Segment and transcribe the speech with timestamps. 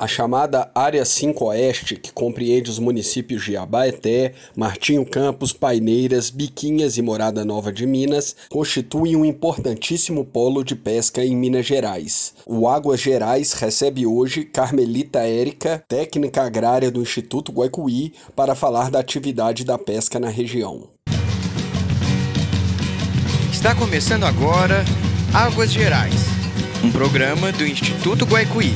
[0.00, 6.96] A chamada Área 5 Oeste, que compreende os municípios de Abaeté, Martinho Campos, Paineiras, Biquinhas
[6.96, 12.32] e Morada Nova de Minas, constitui um importantíssimo polo de pesca em Minas Gerais.
[12.46, 19.00] O Águas Gerais recebe hoje Carmelita Érica, técnica agrária do Instituto Guaicuí, para falar da
[19.00, 20.88] atividade da pesca na região.
[23.52, 24.82] Está começando agora
[25.34, 26.14] Águas Gerais,
[26.82, 28.72] um programa do Instituto Guaicuí.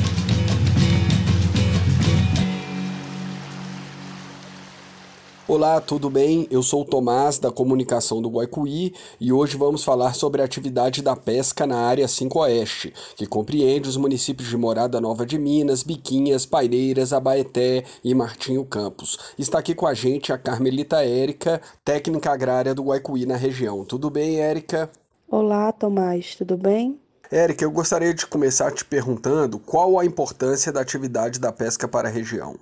[5.47, 6.49] Olá, tudo bem?
[6.51, 11.03] Eu sou o Tomás da Comunicação do Guaicuí e hoje vamos falar sobre a atividade
[11.03, 15.83] da pesca na área 5 Oeste, que compreende os municípios de Morada Nova de Minas,
[15.83, 19.19] Biquinhas, Paineiras, Abaeté e Martinho Campos.
[19.39, 23.85] Está aqui com a gente a Carmelita Érica, técnica agrária do Guaicuí na região.
[23.85, 24.91] Tudo bem, Érica?
[25.29, 26.99] Olá, Tomás, tudo bem?
[27.31, 32.09] Érica, eu gostaria de começar te perguntando qual a importância da atividade da pesca para
[32.09, 32.57] a região.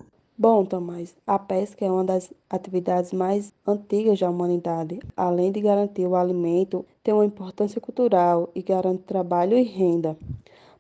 [0.45, 4.99] Bom, Tomás, a pesca é uma das atividades mais antigas da humanidade.
[5.17, 10.19] Além de garantir o alimento, tem uma importância cultural e garante trabalho e renda.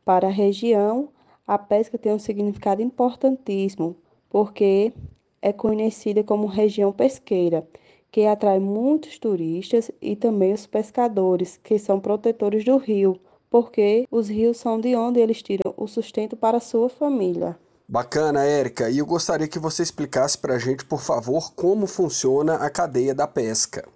[0.04, 1.10] Para a região,
[1.46, 3.94] a pesca tem um significado importantíssimo,
[4.28, 4.92] porque
[5.40, 7.64] é conhecida como região pesqueira,
[8.10, 13.16] que atrai muitos turistas e também os pescadores, que são protetores do rio,
[13.48, 17.56] porque os rios são de onde eles tiram o sustento para sua família.
[17.88, 18.88] Bacana, Érica.
[18.88, 23.14] E eu gostaria que você explicasse para a gente, por favor, como funciona a cadeia
[23.14, 23.86] da pesca.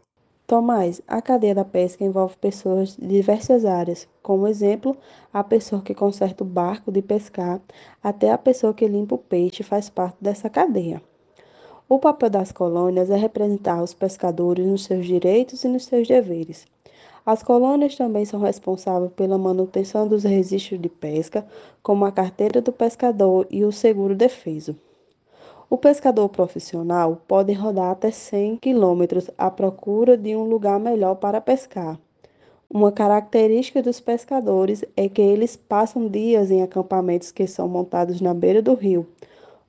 [0.46, 4.96] Tomás, a cadeia da pesca envolve pessoas de diversas áreas, como exemplo,
[5.32, 7.60] a pessoa que conserta o barco de pescar
[8.00, 11.02] até a pessoa que limpa o peixe faz parte dessa cadeia.
[11.88, 16.64] O papel das colônias é representar os pescadores nos seus direitos e nos seus deveres.
[17.26, 21.44] As colônias também são responsáveis pela manutenção dos registros de pesca,
[21.82, 24.76] como a carteira do pescador e o seguro defeso.
[25.68, 31.40] O pescador profissional pode rodar até 100 quilômetros à procura de um lugar melhor para
[31.40, 31.98] pescar.
[32.70, 38.32] Uma característica dos pescadores é que eles passam dias em acampamentos que são montados na
[38.32, 39.04] beira do rio,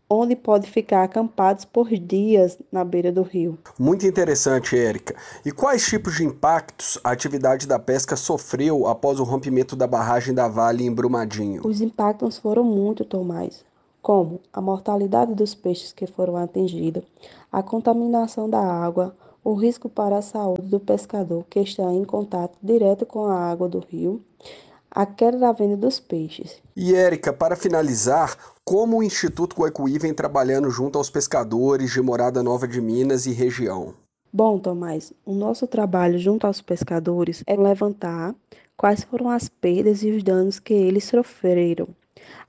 [0.09, 3.57] onde pode ficar acampados por dias na beira do rio.
[3.77, 5.15] Muito interessante, Érica.
[5.45, 10.33] E quais tipos de impactos a atividade da pesca sofreu após o rompimento da barragem
[10.33, 11.61] da Vale em Brumadinho?
[11.65, 13.65] Os impactos foram muito, Tomás,
[14.01, 17.03] como a mortalidade dos peixes que foram atingidos,
[17.51, 22.57] a contaminação da água, o risco para a saúde do pescador que está em contato
[22.61, 24.21] direto com a água do rio,
[24.97, 26.59] a queda da venda dos peixes.
[26.75, 28.35] E Érica, para finalizar,
[28.65, 33.31] como o Instituto Guaicuí vem trabalhando junto aos pescadores de Morada Nova de Minas e
[33.31, 33.93] região?
[34.33, 38.33] Bom, Tomás, o nosso trabalho junto aos pescadores é levantar
[38.75, 41.87] quais foram as perdas e os danos que eles sofreram.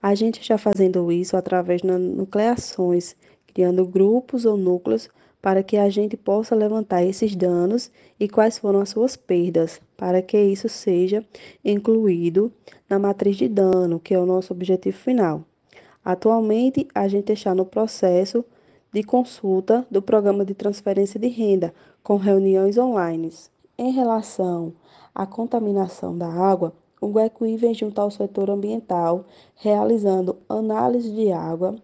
[0.02, 3.14] A gente está fazendo isso através de nucleações,
[3.46, 5.10] criando grupos ou núcleos
[5.40, 10.20] para que a gente possa levantar esses danos e quais foram as suas perdas, para
[10.20, 11.24] que isso seja
[11.64, 12.52] incluído
[12.88, 15.44] na matriz de dano, que é o nosso objetivo final.
[16.04, 18.44] Atualmente, a gente está no processo
[18.92, 21.72] de consulta do programa de transferência de renda,
[22.02, 23.30] com reuniões online.
[23.76, 24.72] Em relação
[25.14, 29.24] à contaminação da água, o Guecuí vem junto ao setor ambiental,
[29.54, 31.76] realizando análise de água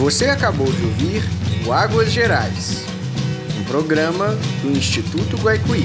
[0.00, 1.22] Você acabou de ouvir
[1.66, 2.86] o Águas Gerais,
[3.60, 4.28] um programa
[4.62, 5.84] do Instituto Guaicuí.